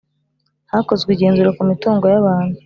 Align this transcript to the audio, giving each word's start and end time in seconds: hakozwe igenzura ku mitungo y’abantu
hakozwe 0.71 1.09
igenzura 1.13 1.49
ku 1.57 1.61
mitungo 1.71 2.05
y’abantu 2.13 2.55